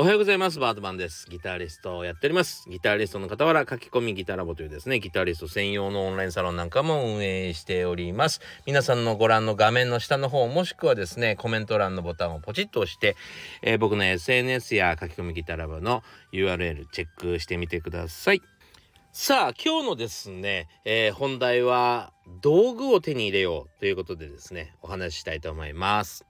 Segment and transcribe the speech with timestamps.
[0.00, 0.58] おはようございます。
[0.58, 1.28] バートマンです。
[1.28, 2.66] ギタリストをやっております。
[2.70, 8.40] ギタリストの傍ら書き込みギタラボというですね、ギタリスト専用のオンラインサロンなんかも運営しております。
[8.64, 13.14] 皆さんのご覧の画面の下の方、もしくはですね、コメント欄のボタンをポチッと押して、
[13.60, 18.40] えー、僕の SNS や書き込みギタラボの URL チェックしてみてください。
[19.12, 26.24] さあ、今日のですね、えー、本題は道具を手に入れようということでですね、お話ししたいと思います。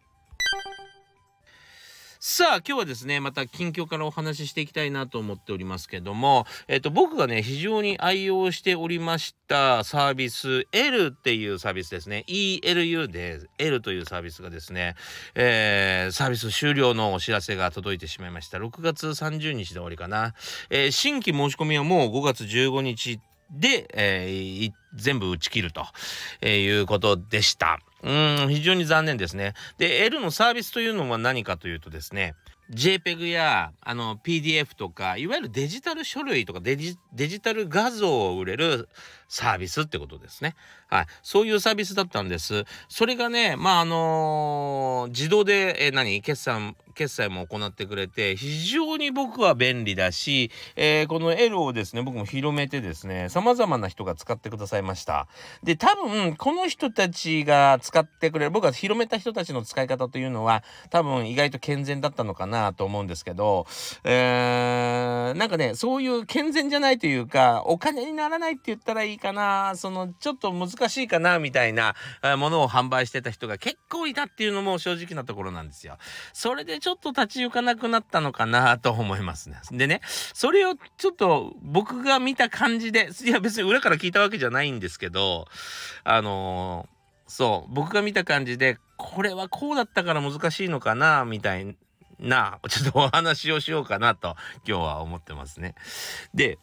[2.22, 12.26] さあ今日はですねまた近況からお話ししていきたいなと思っておりますけども、えっと、僕がね非常に愛用しておりましたサービス L っていうサービスですね。
[12.28, 14.96] ELU で L というサービスがですね、
[15.34, 18.58] えー、サービス終了のお知らせが届いてしまいました。
[18.58, 20.34] 6月30日で終わりかな、
[20.68, 23.18] えー、新規申し込みはもう5月15日
[23.50, 25.86] で、えー、全部打ち切ると、
[26.42, 27.80] え、いうことでした。
[28.02, 28.12] う
[28.46, 29.54] ん、非常に残念ですね。
[29.78, 32.34] で、L のサービスというのは何かというとですね、
[32.70, 38.88] JPEG やあの PDF とかいわゆるデジタル書類とかデジタル画像を売れる
[39.28, 40.54] サービスってことですね。
[40.88, 41.06] はい。
[41.22, 42.64] そういうサービスだったんです。
[42.88, 46.20] それがね、まあ、あのー、自動で、え何？
[46.22, 55.26] 決算、決済も行ってくれて、非常に僕は便利だし、えー、この L をですね、僕も広めてですね、様々な人が使ってくださいました。
[55.62, 63.66] で、多分、この人たちが使ってくれる、僕が広めた人たちの使い方というのは、多分意外と健全だったのかなと思うんですけど、
[64.04, 71.94] えー、なんかね、そういう健全じゃないというか、お金にならないって言ったらいいかなそのちょっと難しいかなみたいな
[72.36, 75.96] ものを販売してた人が結構いたっていうのも正直なところなんですよ。
[76.34, 79.56] それでちょょっと立ち行かなくなったのかなと思いますね。
[79.72, 80.00] でね
[80.34, 85.46] それをちょっと僕が見た感じでいや別に裏から聞いたわけじゃないんですけど
[86.04, 91.76] あのー、そう僕が見た感じでこれはこうだったから難しいのかなみたい
[92.18, 95.74] なちょっとお話をしようかなと今日は思ってますね。
[96.34, 96.58] で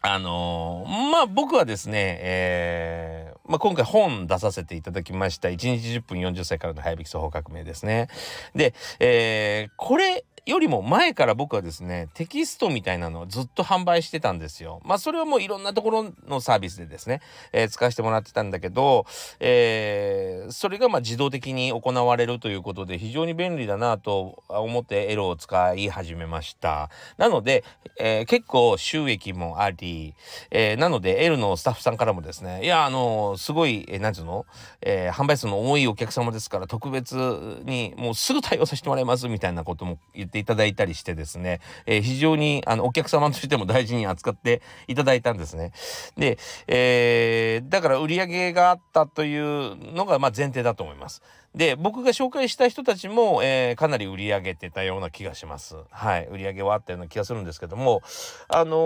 [0.00, 8.08] あのー、まあ僕はですね、えーまあ、今回本出させていただきました1日10分40歳からの早引き総合革命ですね。
[8.54, 14.80] で、えー、これよりも前から僕はですね、テキストみたいなのをずっと販売してたんですよ。
[14.82, 17.20] まあそれはもういろんなところのサービスでですね、
[17.52, 19.04] えー、使わせてもらってたんだけど、
[19.40, 26.88] えー、それがまあ自動的に行われるということで非常に便利だなと思ってエロを使い始めました。
[27.18, 27.62] なので、
[28.00, 30.14] えー、結構収益もあり、
[30.50, 34.46] えー、なので L のスタッフさんからもですね、いや、あのすごい、えー、なんつうの、
[34.80, 37.16] えー、販売数の多いお客様ですから特別
[37.64, 45.72] にもうすぐ対応させてもらいますみたいなことも言ってていただいたりしてですね、えー、非常にあのお客様としても大事に扱っていただいたんですね。
[46.16, 51.22] で、えー、だから売り上げがあったというのがまあ前提だと思います。
[51.54, 55.76] で僕が紹介した人たちも、えー、かなり売り上げてたような気がします。
[55.90, 58.02] はい売り上げはあったような気がするんですけども
[58.48, 58.76] あの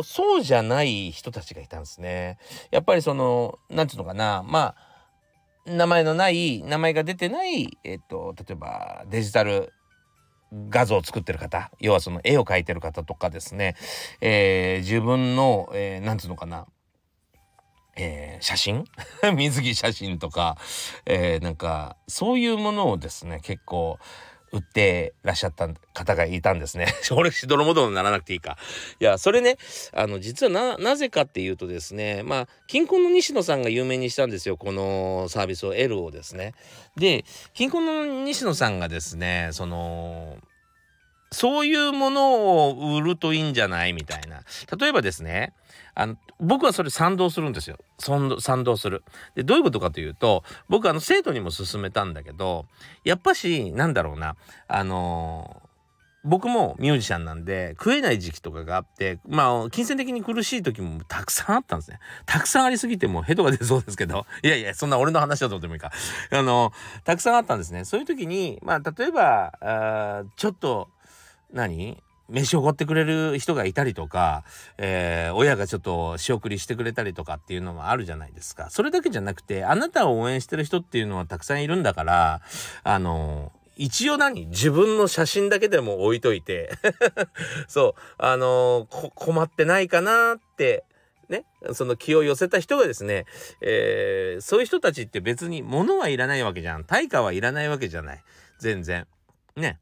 [0.00, 2.38] ー、そうじゃない人たちがいたんですね。
[2.70, 4.92] やっぱりその何て言うのかなまあ
[5.64, 9.72] 名前のない名前が出てないえっと例えばデジタル
[10.68, 13.74] 画像を作ってる方要はその絵を描いてる方とかですね、
[14.20, 16.66] えー、自分の、えー、て言うのかな
[17.94, 18.84] えー、写真？
[19.36, 20.56] 水着写真とか、
[21.04, 23.98] えー、なんかそういうものをですね結構
[24.52, 26.86] 売ってらっしゃった方がいたんですね。
[27.12, 28.58] 俺、しどろもどろにならなくていいか。
[29.00, 29.56] いや、それね、
[29.92, 36.54] あの、実はな、なぜかっていうとですね、まあ、金婚の西野さんが有名にしたんですよ、このサービスを、L をですね。
[36.96, 37.24] で、
[37.54, 40.36] 金婚の西野さんがですね、その、
[41.32, 43.92] そういうものを売るといいんじゃない？
[43.92, 44.42] みたいな。
[44.78, 45.52] 例えばですね、
[45.94, 47.78] あの、僕はそれ賛同するんですよ。
[47.98, 49.02] 賛同する。
[49.34, 52.66] で、どういうことかというと、僕はあの、生徒にも勧めたんだけど、
[53.04, 54.36] やっぱし、なんだろうな、
[54.68, 55.62] あの
[56.24, 65.90] 僕もミュージシャンなんで食えない時期とかがあってまあ金銭的に苦しい時もたくさんあったんですねたくさんありすぎてもヘドが出そうですけど いやいやそんな俺の話だと思ってもいいか
[66.30, 70.90] あのたくさんあったんですねそういう時にまあ例えばあちょっと
[71.52, 72.02] 何？
[72.28, 74.44] 飯おごってくれる人がいたりとか、
[74.78, 78.70] えー、親がちょっと仕送りしてくれたりとかっていうのもあるじゃないですか。
[78.70, 82.40] それだけじゃなくて、あなたを応援してる人っていうのはたくさんいるんだから、
[82.84, 84.46] あの、一応何？
[84.46, 86.70] 自分の写真だけでも置いといて
[87.68, 90.84] そう、あの困ってないかなって、
[91.28, 93.24] ね、その気を寄せた人がですね、
[93.62, 96.84] えー、そういう人たちって別に物はいらないわけじゃん。
[96.84, 98.22] 対価はいらないわけじゃない。
[98.58, 99.06] 全然。
[99.56, 99.78] ね？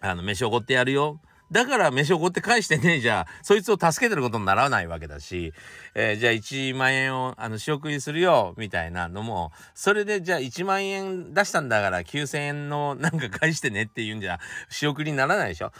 [0.00, 1.20] あの、飯おごってやるよ。
[1.50, 5.52] だから飯をこうって返してねえじゃそいつを助けてることにならないわけだし、
[5.94, 14.40] えー、じゃあ1万円をあの仕送りするよみたいなのもそれでじゃあ1万円出したんだから9,000円のなんか返してねっていうんじゃ
[14.70, 15.70] 仕送りにならないでしょ。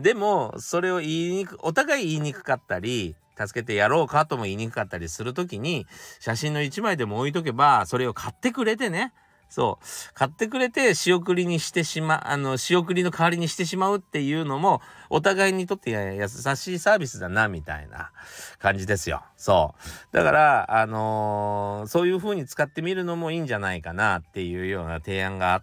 [0.00, 5.86] でもそれを言いにくお互い言いにくかったり助けてやろうかとも言いにくかったりする時に
[6.20, 9.12] 写真の1枚でも置いとけばそれを買ってくれてね
[9.52, 10.14] そう。
[10.14, 18.12] 買ってくれて仕送りにしてしま、あの、仕送りの代わりにしてしまうっていうのも、お互いにとって優しいサービスだな、みたいな
[18.58, 19.22] 感じですよ。
[19.36, 19.74] そ
[20.10, 20.16] う。
[20.16, 25.62] だから、あのー、そういう風に使ってみるのもいいんじゃないかなっていうような提案があっ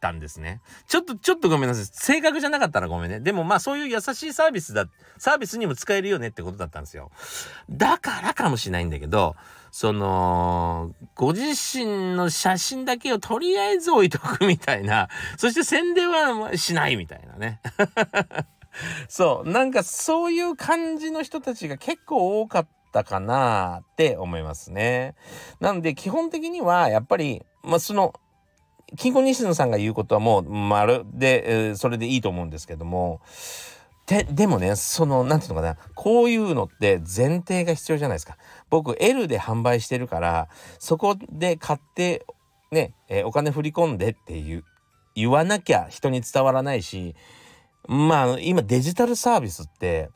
[0.00, 0.60] たんですね。
[0.86, 1.84] ちょっと、ちょっとごめんなさい。
[1.86, 3.18] 正確じゃなかったらごめんね。
[3.18, 4.86] でもまあそういう優しいサービスだ、
[5.18, 7.10] サービスにも使えるよねってことだったんですよ。
[7.68, 9.34] だからかもしれないんだけど、
[9.76, 17.60] その、ご自身の写真だけをとりあえず置いとくみたいな、 そして宣伝はしないみたいなね。
[19.10, 25.16] そう、なんかそういう感じの人たちが結構多かったかなって思いますね。
[25.58, 28.14] なんで基本的にはやっぱり、まあ、その、
[28.96, 33.20] 金庫西野さんが言うことはもう丸で、えー、それでいいと思うんですけども、
[34.06, 38.36] で、でもね、その、なんていうのかな、こういうのって前提が必要じゃないですか。
[38.74, 40.48] 僕、L で販売してるから、
[40.80, 42.26] そこで買って、
[42.72, 44.64] ね、え、お金振り込んでっていう、
[45.14, 47.14] 言わなきゃ人に伝わらないし、
[47.86, 50.10] まあ、今デジタルサービスって、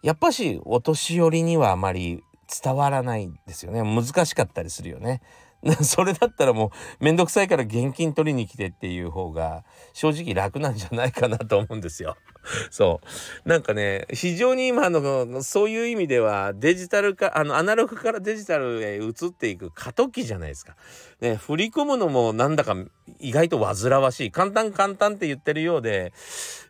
[0.00, 2.22] やっぱしお年寄りにはあまり
[2.62, 3.82] 伝わらないですよね。
[3.82, 5.20] 難しかったりするよね。
[5.82, 12.16] それだったらもうめんどくさいから現金取りに来てっていう方が正直楽なんじゃないかなと思うんですよ。
[12.70, 13.00] そ
[13.44, 13.48] う。
[13.48, 20.76] なんかね、非常に今のそういう意味ではデジタル化、あのアナログからデジタルへ移っていく過渡期じゃないですか。
[21.20, 22.76] ね、振り込むのもなんだか
[23.18, 24.30] 意外と煩わしい。
[24.30, 26.12] 簡単簡単って言ってるようで、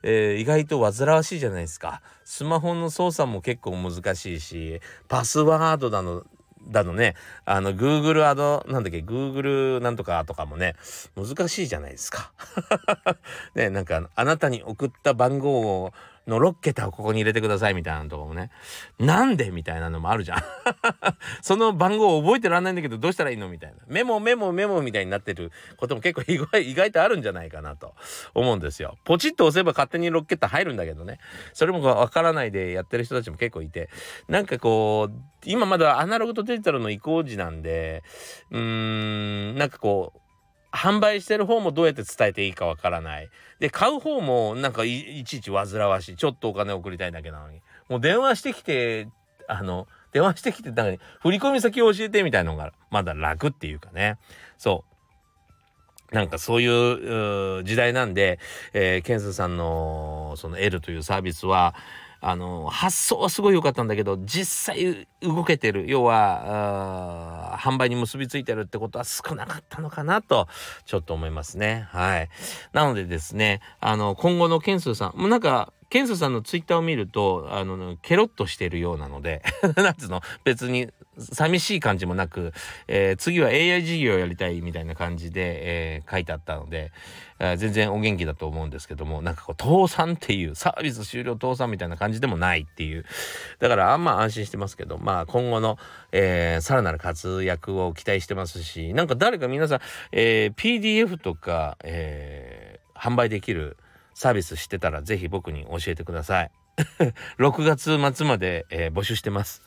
[0.03, 2.03] えー、意外と煩わしいじゃないですか。
[2.25, 6.25] スマホの操作も結構難しいし、パスワードだの、
[6.69, 7.15] だのね、
[7.45, 10.77] あの、グーグルアド、なんだっけ、グーグルなんとかとかもね、
[11.17, 12.33] 難しいじゃないですか。
[13.55, 15.93] ね、なんか、あなたに送った番号を
[16.27, 18.51] の6桁をここに入れてくださいみたいなのとかもね。
[18.99, 19.51] なんで？
[19.51, 20.43] みたいなのもあるじゃん。
[21.43, 23.49] その番号を覚えてらんないんだけどどうしたらいいの？
[23.49, 23.77] みたいな。
[23.87, 27.95] メモメモメモみたいになってることも結構意外意外とあるんじゃないかなと
[28.35, 28.97] 思うんですよ。
[29.05, 31.19] ポチッと押せば勝手に6桁入るんだけどね。
[31.53, 33.91] それもわからないでやってる人たちも結構いて。
[34.29, 38.03] なんかこう、今まだアナログとデジタルの移行時なんで、
[38.51, 40.21] うーん、なんかこう、
[40.75, 43.31] 販売してる方もどうやって伝えていいかわからない。
[43.61, 46.17] で、買う方もなんかいちいち煩わしい。
[46.17, 47.61] ちょっとお金送りたいだけなのに。
[47.89, 49.09] もう電話してきて、
[49.47, 54.19] あの、電話してきて、なんか振り込み先を教えてみたいのがまだ楽っていうかね。
[54.59, 54.95] そう。
[56.15, 58.39] なんかそういう時代なんで、
[58.73, 61.75] えー、ケンスさんのその L というサービスは、
[62.27, 70.49] あの、発想はすごい良かったんだけど、実際動けてる、要は、販売に結びついてるってことは少なかったのかなと、
[70.87, 71.87] ちょっと思いますね。
[71.91, 72.31] はい。
[72.73, 79.43] なのでですね、あの、今後のケンスーさん、もうなんか、ケンスさんのツイッターを見ると、あの、ケロッとしてるようなので
[79.77, 80.89] なんつうの、別に
[81.19, 82.53] 寂しい感じもなく、
[82.89, 86.93] えー、次は AI 事業をやりたいみたいな感じで、えー、書いてあったので、
[87.39, 93.05] えー、全然お元気だと思うんですけども、なんかこう、倒産っていう、サービス終了倒産みたいな感じでもないっていう。
[93.59, 95.79] だからあんま安心してますけど、まあ今後の、
[96.13, 99.81] えー、さらなる活躍を期待してますし、なんか誰か皆さん、
[100.13, 103.77] えー、PDF とか、えー、販売できる
[104.15, 106.51] サービス知ってたらぜひ僕に教えてください。
[107.39, 109.63] 6月末まで、えー、募集してます。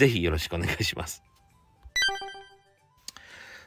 [0.00, 1.22] ぜひよろしくお願いします。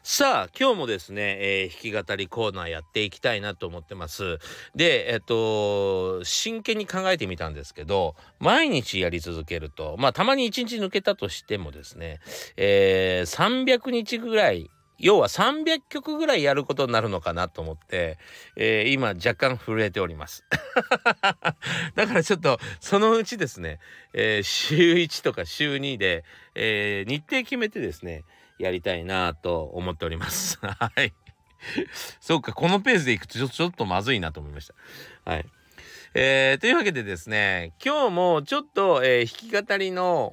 [0.02, 4.40] さあ、今日もですね、えー、弾き語りコーナーやっていきたいなと思ってます。
[4.76, 12.20] で、えっと、真剣に考えてみたんですけど、毎日やり続けると、まあ、たまに1日抜けたとしてもですね、
[12.58, 18.18] えー、300日ぐらい要は300曲ぐらいやることになるのかなと思って、
[18.56, 20.46] えー、今若干震えております。
[21.96, 23.80] だからちょっとそのうちですね、
[24.14, 26.24] えー、週1とか週2で、
[26.56, 28.24] えー、日程決めてですね、
[28.60, 30.60] やりたいなと思っております。
[30.62, 31.14] はい。
[32.20, 35.30] そうか、このペースでいくとちょちょっとまずいなと思いました。
[35.30, 35.46] はい。
[36.16, 40.28] えー、というわけでですね、今日もちょっと、えー、弾き語りの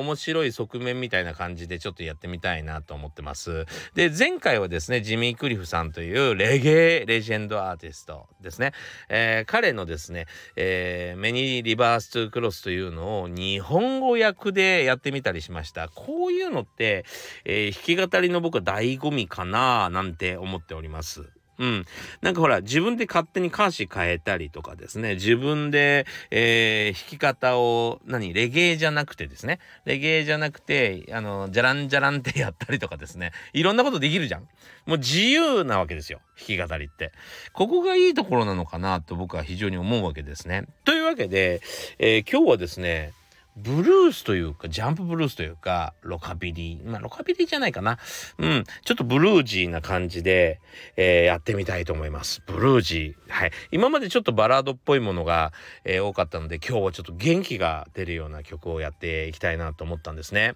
[0.00, 3.64] 面白い側面みたいな感じでちょっとやってみたいなと思ってます。
[3.94, 8.72] で、前回はですね、ジミー・クリフさんというレゲエレジェンドアーティストですね。
[9.08, 15.88] えー、彼のですね、えー、メニー・リバース・トゥ・クロスというのを日本語訳でやってみたりしました。
[15.90, 17.04] こういうのって、
[17.44, 21.30] え、弾き語りの僕は醍醐味かななんて思っております。
[21.60, 21.84] うん。
[22.22, 34.48] なんかほら、自分で勝手に歌詞変えたりとかですね、自分で、えー、弾き方を、何、レゲエじゃなくてですね、レゲエじゃなくて、あの、じゃらんじゃらんってやったりとかですね、いろんなことできるじゃん。
[34.86, 37.12] もう自由なわけですよ、弾き語りって。
[37.52, 40.64] ここがいいところなのかなと僕は非常に思うわけですね。
[40.86, 41.60] というわけで、
[41.98, 43.12] えー、今日はですね、
[43.56, 46.88] ブルースというか、ジャンプブルースというか、ロカビリー。
[46.88, 47.98] まあ、ロカビリーじゃないかな。
[48.38, 48.64] うん。
[48.84, 50.60] ちょっとブルージーな感じで、
[50.96, 52.42] えー、やってみたいと思います。
[52.46, 53.32] ブルージー。
[53.32, 53.52] はい。
[53.70, 55.52] 今までちょっとバラードっぽいものが、
[55.84, 60.54] えー、多かったので、今日はちょっと元気が出るような曲をやっていきたいなと思ったんですね。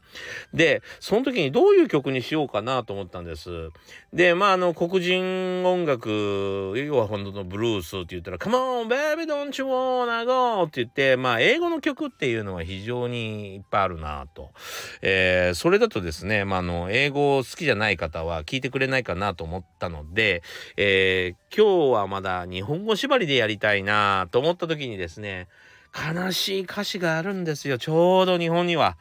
[0.52, 3.70] で、その時にどういう曲にしようかなと思ったんです。
[4.12, 10.62] で、まあ、あの、黒人音楽、要は本当のブルースって言ったら、Come on, baby, don't you wanna go?
[10.62, 14.50] って言って、まあ、英語の曲っていうのは非常常にいっぱいあるなと、
[15.02, 20.42] えー、それだとですね、まあ、の英語好きじゃない方は聞いてくれないかなと思ったので、
[20.76, 25.48] えー、今日はまだ日本語縛りでやりたいなと思った時にですね
[25.94, 28.96] 悲しい歌詞があるんですよちょうど日本には。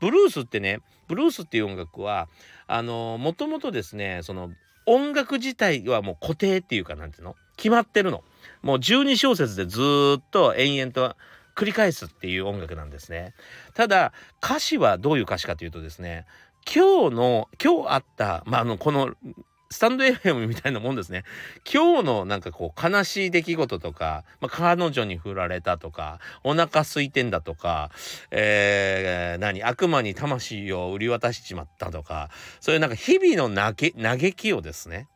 [0.00, 2.28] ブルースってねブルースっていう音楽は
[2.68, 4.50] あのもともとですねその
[4.86, 7.34] 音楽自体はもう固定っていうかなんていうの？
[7.56, 8.22] 決まってるの。
[8.62, 9.80] もう12小節でず
[10.18, 11.16] っと延々と
[11.58, 13.34] 繰り返すっていう音楽なんですね。
[13.74, 14.12] ただ
[14.42, 16.24] 歌詞はどういう歌詞かというとですね
[16.72, 19.10] 今日の今日あったまああのこの
[19.70, 21.24] スタンド FM みたいなもんですね。
[21.70, 27.90] 今日のなんかこう悲しい出来事とか、まあ、彼女に振られたとか、お腹空いてんだとか、
[28.30, 35.06] えー、何、悪魔に魂を売り渡しちまったとか、そういうなんか日々の嘆嘆きをですね、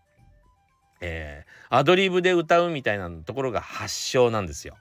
[1.01, 4.77] えー、アドリブで歌うみたいなところが発祥なんですよ。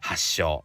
[0.00, 0.62] 発祥。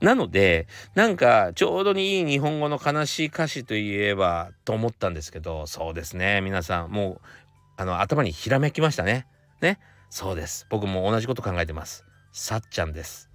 [0.00, 7.28] なのでなんかちょうどにいい日本語の悲しい歌詞といえばと思ったんですけどそうですね皆さんもう
[7.76, 9.26] あの頭にひらめきましたね。
[9.60, 9.78] ね
[10.10, 12.04] そうです僕も同じこと考えてます。
[12.32, 13.30] さっちゃんです。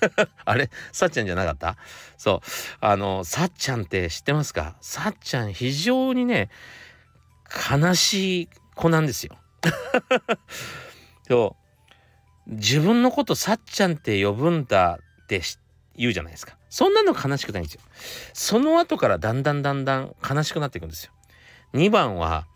[0.44, 0.70] あれ？
[0.92, 1.76] さっちゃんじゃなかった？
[2.16, 2.40] そう
[2.80, 4.76] あのさっちゃんって知ってますか？
[4.80, 6.48] さっちゃん非常にね
[7.70, 9.36] 悲しい子なんですよ。
[11.28, 11.56] そ
[12.48, 15.42] う自分のことさっちゃんって呼ぶんだって
[15.96, 16.56] 言うじゃないですか。
[16.70, 17.80] そんなの悲しくないんですよ。
[18.32, 21.12] その後からだんだんだんだん悲しくなっていくんですよ。
[21.74, 22.46] 2番は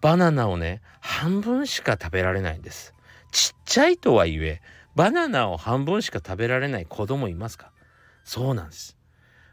[0.00, 2.94] バナナをね半分しか食べられないんです。
[3.30, 4.62] ちっちゃいとはいえ
[4.96, 7.72] バナナを半分しか食べられない子供いますか？
[8.24, 8.96] そうなんです。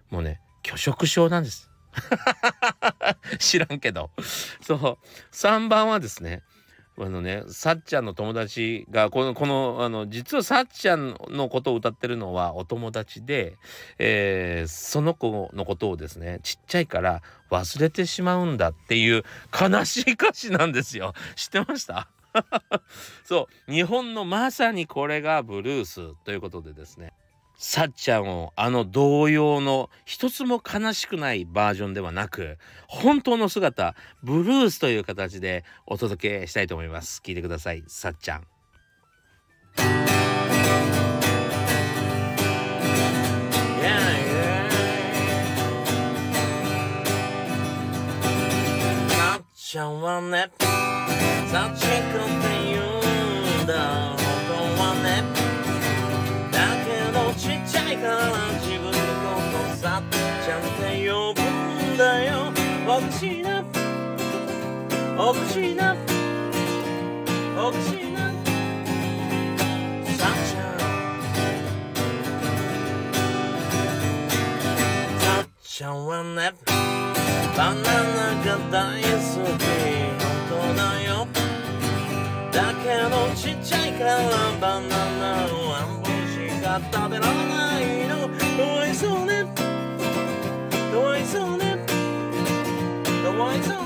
[0.10, 1.70] もうね拒食症なんです。
[3.40, 4.12] 知らんけど。
[4.62, 4.98] そう。
[5.34, 6.44] 3番はですね
[6.98, 13.58] あのねさっちゃんの友達がこのこのあの実はさっちゃんのことを歌ってるのはお友達で、
[14.00, 17.22] えー、その子のことをですねちっちゃいから
[17.52, 19.24] 忘れてしまうんだっていう
[19.54, 21.14] 悲しい歌詞なんですよ。
[21.36, 22.08] 知ってました？
[23.24, 23.72] そう。
[23.72, 27.14] 日本のまさにこれがブルースということでですね。
[27.58, 32.58] さっちゃんをあの童謡の一つも悲しくないバージョンではなく
[32.88, 37.22] 本当の姿ブルースという形でお届けしたいと思います。
[37.24, 37.84] 聞いてください。
[37.88, 38.46] さっちゃん。
[39.76, 39.84] さ
[49.40, 50.52] っちゃんはね
[51.52, 52.82] さっちゃんって言う
[53.64, 54.15] んだ。
[58.06, 58.18] から
[58.62, 59.02] 自分のこ
[59.72, 60.04] とさっ
[60.46, 62.54] ちゃんって呼ぶんだよ。
[62.88, 63.64] おかしいな。
[65.18, 65.96] おかしいな。
[67.58, 68.30] おかしいな。
[70.06, 70.78] さっちゃん。
[75.20, 76.54] さっちゃんはね
[77.58, 77.90] バナナ
[78.46, 79.08] が大好
[79.58, 79.60] き。
[80.22, 81.28] 本当だよ。
[82.52, 84.20] だけどちっちゃいから
[84.62, 85.75] バナナを
[86.76, 88.28] 半分しか食べられないの。
[88.28, 89.46] かわいそうね。
[90.92, 91.78] かわいそうね。
[93.24, 93.85] かわいそうね。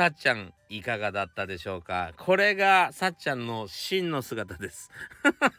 [0.00, 2.12] さっちゃんいかがだったでしょうか？
[2.16, 4.90] これがさっちゃんの真の姿です、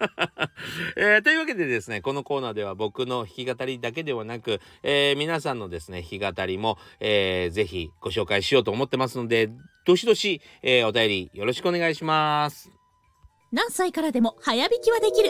[0.97, 9.51] えー、というわけでですねこのコーナーでは僕の弾き語りだけではなく、えー、皆さんのですね弾き語りも、えー、ぜひご紹介しようと思ってますので
[9.85, 12.71] どしどし、えー、お便りよろしくお願いします。
[13.51, 15.29] 何歳からでも早弾きはできる。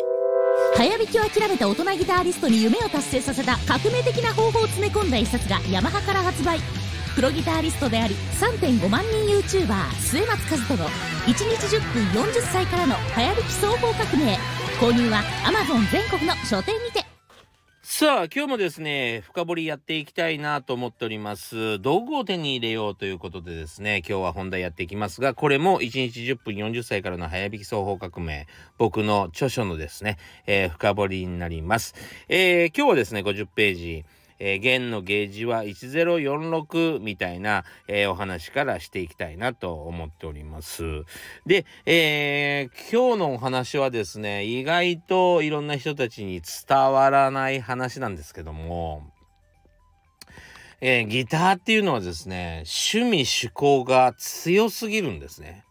[0.77, 6.90] 早弾きを諦めた大人ギタリストに夢を達成させた革命的な方法を詰め込んだ一冊がヤマハから発売。
[7.15, 11.43] プロギタリストであり3.5万人 YouTuber 末松和人の1日
[11.75, 14.37] 10分40歳からの早弾き総合革命
[14.79, 17.05] 購入は Amazon 全国の書店にて
[17.83, 21.79] さあ、今日もですね、深掘りやっていきたいなと思っております。
[21.81, 31.93] 道具を手に入れようということでですね、今日は本題やっていきますが、これも1日10分40歳からの早弾き双方革命、僕の著書のですね、えー、深掘りになります。
[32.29, 34.05] えー、今日はですね、50ページ、
[34.43, 41.03] えー、弦のゲージは1046みたいな、えー、お話からしていきたいなと思っております。
[41.45, 49.03] で、えー、今日のお話はですね、意外といろんな人たちに伝わらない話なんですけども、
[50.81, 55.63] え、ギターっていうのはですね、趣味趣向が強すぎるんですね。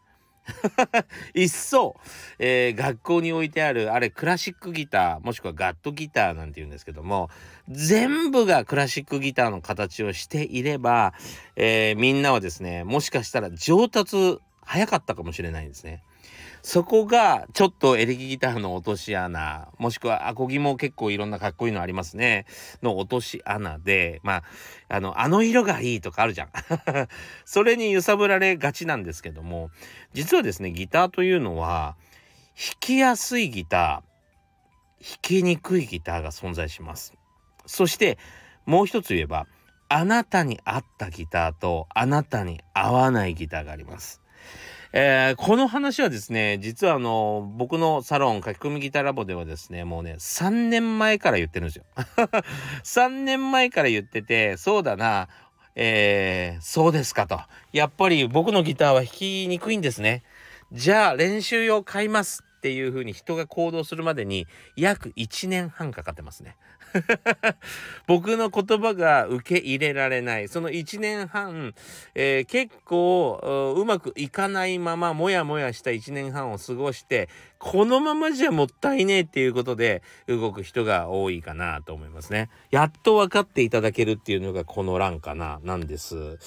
[1.35, 1.97] 一層、
[2.39, 7.31] えー、学校に置いてあるあれクラシックギターもしくはガットギターなんて言うんですけども
[7.69, 11.15] 全部がクラシックギターの形をしていれば、
[11.57, 16.03] えー、みんなはですねもしかしたら上達早かったかもしれないんですね。
[16.63, 22.47] そこがちょっとエレキギターの落とし穴もしくはアコギも結構いろんなかっこいいのありますね。
[22.83, 24.45] の落とし穴でまあ
[24.89, 26.49] あのあの色がいいとかあるじゃん。
[27.45, 29.71] それに揺さぶられがちなんですけども
[30.13, 31.97] 実はですねギターというのは
[32.57, 37.15] 弾きやすいギター弾きにくいギターが存在します。
[37.67, 38.19] そして
[38.67, 39.47] もう一つ言えば
[39.89, 44.21] あなたに合ったギターとあなたに合わないギターがあります。
[44.93, 51.85] えー、この話はですね、実はあの、僕のサロン、書き込みギターラボではですね、もうね、3年前から言ってるんですよ。
[52.83, 55.29] 3年前から言ってて、そうだな、
[55.77, 57.41] えー、そうですかと。
[57.73, 60.25] やっぱり僕のギターは弾きにくいんですね。
[60.73, 66.57] じゃあ練習用買いますっていう風に人が行動するまでに約1年半かかってますね。
[68.07, 71.75] 僕の言葉が受け入れられないその1年半、
[72.15, 77.29] えー、結構うまくいかないままモヤモヤした1年半を過ごして
[77.59, 82.49] このままじゃもったいねえっていうことで動く人が多いかなと思いますね。
[82.71, 86.39] やっと分かっていただけるっていうのがこの欄かななんです。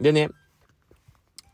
[0.00, 0.30] でね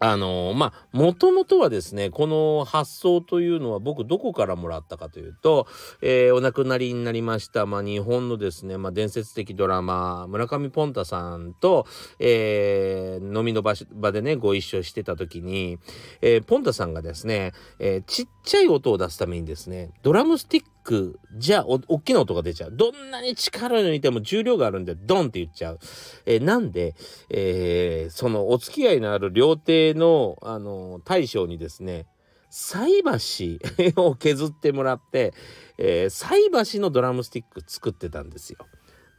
[0.04, 5.68] あのまあもともとはですねこの発想というのは僕どこからもらったかというと、
[6.00, 11.86] えー、お亡くなりになりました、まあ、日本のですね、まあ、伝説的ドラマ村上ポンタさんと、
[12.18, 15.78] えー、飲みの場場でねご一緒してた時に、
[16.20, 25.78] えー、ポンタさんがですね、えちっちゃい音を出すためにですねドラムスティックじゃお大きな音が出ちゃうどんなに力抜いても重量があるんでドンって言っちゃう、
[26.26, 26.94] えなんで、
[27.30, 32.06] えそのお付き合いのある料亭の、あの、大将にですね、
[32.50, 33.60] 菜箸
[33.96, 35.32] を削ってもらって、
[35.78, 38.58] えー、菜箸のドラムスティック作ってたんですよ。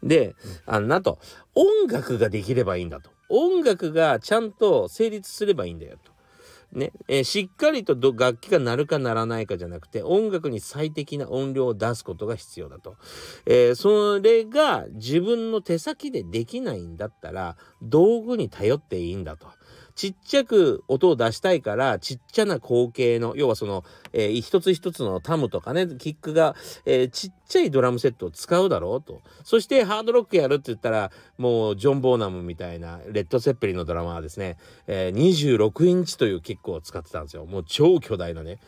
[0.03, 0.35] で、
[0.67, 1.19] あの、なんと、
[1.55, 3.09] 音楽ができればいいんだと。
[3.29, 6.12] 音楽がちゃんと成立すればいいんだよと。
[6.73, 12.97] ね、えー、しっかりと楽器が鳴るかならないかじゃなくて音楽に最適な音量を出すことが必要だと、
[13.45, 19.47] えー、それが自分の手先でできないんだったら道具に頼っていいんだと。
[19.95, 38.59] ちっちゃく音を出したいからちっちゃな口径の要はその、えー、一つ一つのタムとかねキックが、えー、ちっちゃいドラムセットを使うだろうとそしてハードロックやるって言ったらもうジョン・ボーナムみたいなレッド・セッペリのドラマはですね、えー、26インチというキックを使ってたんですよもう超巨大なね。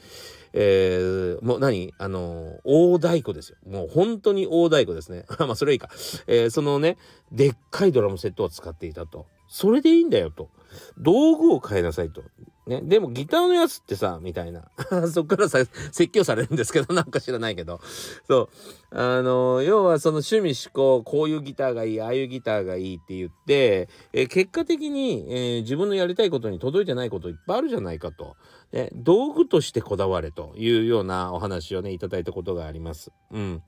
[0.58, 1.94] えー、もう何？
[1.98, 3.58] あの大太鼓ですよ。
[3.70, 5.26] もう本当に大太鼓ですね。
[5.40, 5.90] まあそれいいか。
[6.28, 6.98] えー、そのね、
[7.30, 9.26] でっかいドラムセットを使っていたと。
[9.50, 10.50] それでいいんだよと。
[10.98, 12.24] 道具を変えなさいと。
[12.68, 12.82] ね。
[12.84, 14.64] でもギターのやつってさ、みたいな。
[15.12, 15.60] そっからさ、
[15.92, 17.80] 説教されるんですけど、 なんか知らないけど。
[18.28, 18.50] そ
[18.92, 18.98] う。
[18.98, 28.36] あの、要はその趣味思考、こういうギターがいい、ああいうギターがいいって言って、え結果的に、えー、自分のやりたいことに届いてないこといっぱいあるじゃないかと。
[28.72, 33.12] ね、道具としてこだわれというようなお話をね、いただいたことがあります。
[33.32, 33.64] うん。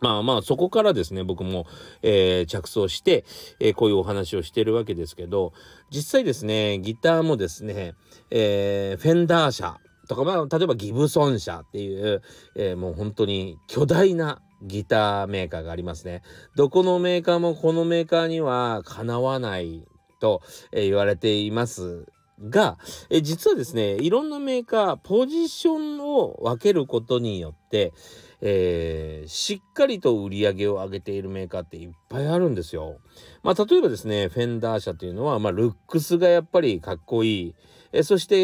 [0.00, 1.66] まあまあそこからですね僕も、
[2.02, 3.24] えー、着想して、
[3.60, 5.52] えー、こういうお話をしてるわけですけど
[5.90, 7.94] 実際ですねギターもですね、
[8.30, 9.78] えー、フェンダー社
[10.08, 12.22] とか、まあ、例えばギブソン社っていう、
[12.56, 16.22] えー、もう本当に巨大なギターメーカーがありますね。
[16.56, 19.86] どこのメーカーもこのメーカーにはかなわない
[20.20, 22.06] と、えー、言われています
[22.48, 22.78] が、
[23.10, 27.92] え実はですねいろんなメーカーポジションを分けることによって、
[28.40, 32.98] えー、しっかりと売り上げを上げているメーカーっていっぱいあるんですよ。
[33.42, 37.54] まあ、例えばですねフェンダー社というのは、まあ、ルックスがやっぱりかっこいい、
[37.92, 38.36] えそして、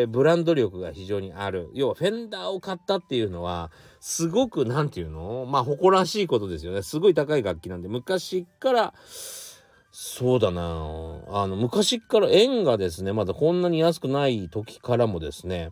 [0.00, 1.70] えー、ブランド力が非常にある。
[1.72, 5.46] 要はフェンダーを買ったっていうのはすごく何て言うの？
[5.48, 6.82] まあ誇らしいことですよね。
[6.82, 7.88] すごい高い楽器なんで。
[7.88, 8.94] 昔から
[9.90, 10.60] そうだな。
[11.28, 15.70] あの昔から円がですねまだこんなに安くない時からもですね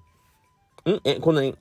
[0.87, 1.01] ん？
[1.05, 1.55] えこんなに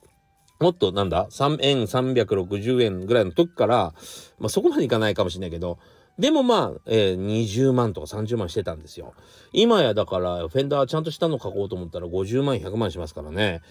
[0.61, 3.93] もっとなんだ？3円360円ぐらいの時から
[4.39, 5.79] まあそこまでいかないかもしれないけど
[6.21, 9.13] でもまあ、えー、20万とか30万してたんですよ。
[9.53, 13.61] 今やだから、フェンダーちゃんとしたの買こうと思ったら50万、100万しますからね。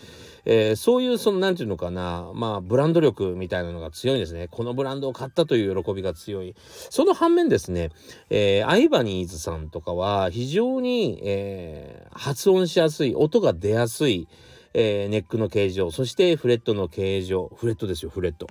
[0.45, 4.49] えー、そういう、その、なんていうのかな、まあ、ブランド力みたいなのが強いんですね。
[4.49, 6.57] このブランドを買ったという喜びが強い。
[6.89, 7.91] その反面ですね、
[8.31, 14.29] えー、アイバニーズさんとかは、非常に、えー、発音しやすい、音が出やすい、
[14.75, 18.47] えー、ネックの形状、そしてフレットの形状、フレットですよ、フレット。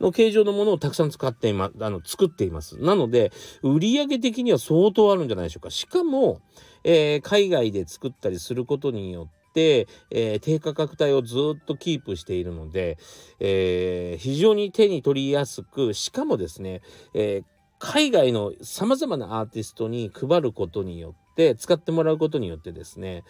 [0.00, 2.78] の形状のものをたくさん使っていま、あの、作っています。
[2.80, 3.32] なので、
[3.62, 5.70] 売上的には相当あるんじゃないでしょうか。
[5.70, 6.40] しかも、
[6.84, 12.98] えー、海外で作ったりすることによって、えー、低価格帯をずっとキープしているので、
[13.38, 16.82] えー、非常に手に取りやすく、しかもですね、
[17.14, 17.42] え
[17.84, 23.24] 海外の様々なアーティストに配ることによって使ってもらうことによってですね、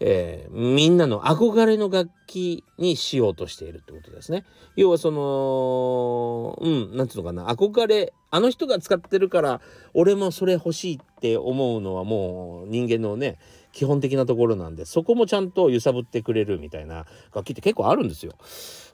[0.00, 4.44] えー、みんなの憧れの楽器にしようとしているってことですね。
[4.74, 9.60] 要はその、うん、なんていうのかな、憧れ、あの人が使ってるから
[9.92, 13.38] 俺もそれ欲しいって思うのはもう人間のね、
[13.72, 18.32] 基本的なところなんで、そこもちゃんと揺さぶってくれるみたいな楽器って結構あるんですよ。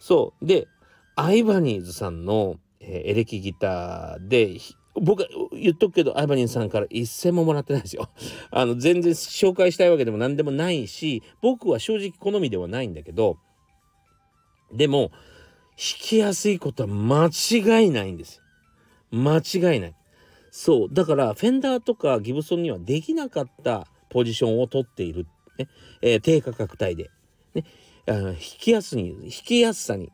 [0.01, 0.47] そう。
[0.47, 0.67] で、
[1.15, 4.57] アイバニーズさんの、えー、エレキギターで
[5.01, 8.09] 僕言っとくけど、アイバニンさんから一銭ももらってないですよ。
[8.51, 13.39] あの、全然紹介したいわけでも何でもないし、僕は正直好みではないんだけど、
[14.73, 18.43] でも、弾きやすいことは間違いないんです。
[19.11, 19.95] 間違いない。
[20.51, 20.89] そう。
[20.93, 25.27] だから、フェンダーとかギブソンにはできなかったポジションを取っている。
[25.59, 25.69] ね。
[26.03, 27.11] えー、低価格帯で。
[27.55, 27.65] ね。
[28.07, 30.11] あの弾きやすに、弾きやすさに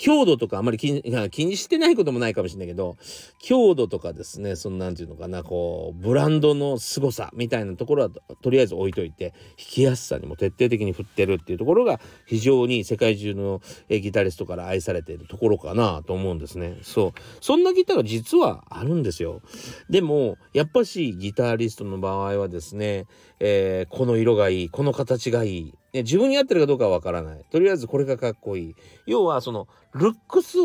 [0.00, 2.96] 強度とかあまり気に気にしてないこともないかもしれないけど
[3.38, 8.10] 強度とかですねその何て言うのかなこうブランドの凄さみたいなところは
[8.40, 13.60] とりあえず置いといて弾きやすさにも徹底的に振ってるっていうところが非常に世界中の
[13.90, 16.78] ギタリストから愛されているところかなと思うんですね。
[16.80, 17.20] そう。
[17.42, 19.42] そんなギターが実はあるんですよ。
[19.90, 23.06] でもやっぱしギタリストの場合はですね、
[23.38, 27.44] えー、この色がいいこの形がいいね、自分に合ってるかどうかはわからない。
[27.50, 28.74] とりあえずこれがかっこいい。
[29.06, 30.56] 要はそのルックス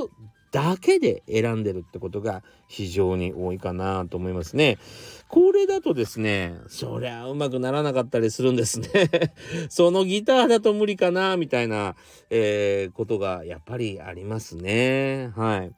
[0.52, 4.78] だけで選んでるってことが非常に多いかなと思いますね。
[5.28, 8.88] これだとですね、そりゃうまくならなかったりするんですね。
[9.68, 11.96] そのギターだと無理かなみたいな、
[12.30, 15.34] えー、ことがやっぱりありますね。
[15.36, 15.72] はい。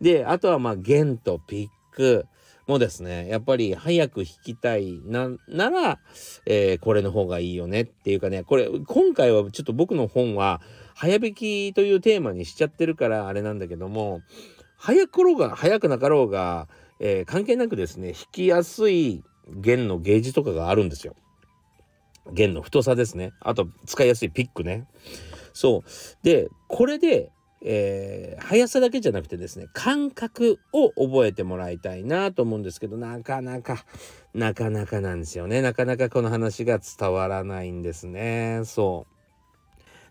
[0.00, 2.26] で、あとはまあ弦とピック。
[2.66, 5.98] もですね、やっぱり早く弾きたいな、なら、
[6.46, 10.60] えー、これの方がいいよねっていうかね、これ、今回はちょっと僕の本は、
[10.94, 14.22] 早弾きというテーマにしちゃってるからあれなんだけども、
[14.76, 16.68] 早くろうが早くなかろうが、
[17.00, 21.14] えー、関係なくですね、弾きやすい弦のゲージとかがあるんですよ。
[22.32, 23.32] 弦の太さですね。
[23.40, 24.86] あと、使いやすいピックね。
[25.52, 26.24] そう。
[26.24, 27.30] で、これで、
[27.66, 33.84] えー、速さだけじゃなくてですね、感覚を覚えてもらいたいなと思うんですけど、なかなか、
[34.34, 35.62] なかなかなんですよね。
[35.62, 38.60] なかなかこの話が伝わらないんですね。
[38.66, 39.14] そう。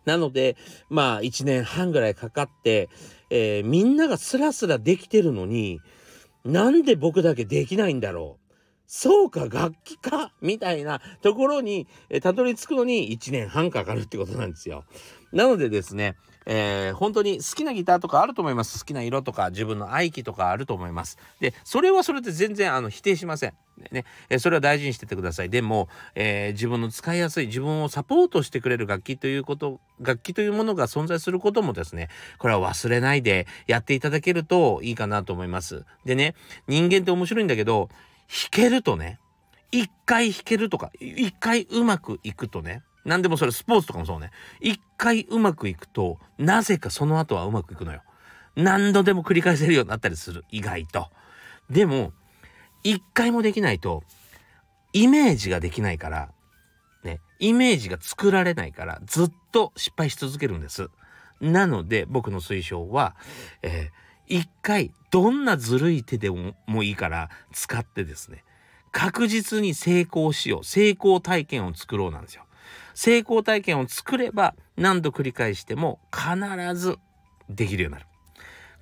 [0.06, 0.58] なので、
[0.90, 2.90] まあ、1年半ぐらいかかって、
[3.30, 5.80] えー、みんながスラスラできてるのに、
[6.44, 8.44] なんで僕だけできないんだろう。
[8.88, 14.86] そうか、楽器かみたいなところに、え、たどり着くのに1年半かかるってことなんですよ。
[15.32, 18.80] なのでですね、えー、本当に好きなギターとかあると思います。
[18.80, 21.18] 好きな色とか自分の愛機とかあると思います。
[21.40, 23.54] で、それはそれで全然あの否定しません。
[23.92, 25.50] ね、え、それは大事にしててください。
[25.50, 35.86] でも、えー、自分の使いやすい、自分をサポートしてくれる楽器ということ、楽器というものが存在することもですね、これは忘れないでやっていただけるといいかなと思います。
[36.06, 36.36] でね、
[36.68, 37.90] 人間って面白いんだけど、
[38.28, 39.20] 弾けるとね、
[39.72, 44.32] 一回弾けるとか、一回うまくいくとね、何でもそれスポーツとかもそうね。
[44.62, 48.02] 一回うまくいくと、なぜかその後はうまくいくのよ。
[48.56, 50.46] 何度でも繰り返せるようになったりする。
[50.50, 51.10] 意外と。
[51.70, 52.14] でも、
[52.84, 54.04] 一回もできないと、
[54.94, 56.30] イメージができないから、
[57.04, 60.90] ね、イメージが作られないから、ずっと失敗し続けるんです。
[61.42, 63.18] なので、僕の推奨は、
[63.62, 68.46] えー、一回、どんなずるい手でもいいから使ってですね、
[68.94, 70.64] 確実に成功しよう。
[70.64, 72.46] 成功体験を作ろうなんですよ。
[72.94, 76.98] 成功体験を作れば何度繰り返しても必ず
[77.50, 78.08] できるようになる。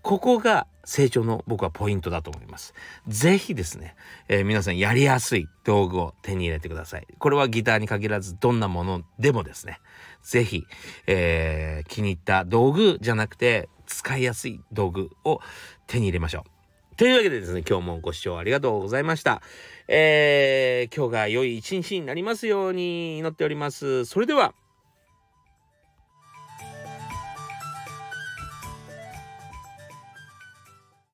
[0.01, 2.73] ここが成長の僕はポイントだと思います。
[3.07, 3.95] ぜひですね、
[4.27, 7.07] えー、皆さんやりやすい道具を手に入れてください。
[7.19, 9.79] これはギターに限らずどんなものでもですね、
[10.23, 10.65] ぜひ、
[11.05, 15.39] えー、気に入った道具じゃなくて使いやすい道具を
[15.85, 16.60] 手に入れましょう。
[17.01, 19.41] というわけでですね、今日もご視聴ありがとうございました。
[19.87, 24.05] えー、今日が良い一日になりますように祈っております。
[24.05, 24.53] それでは、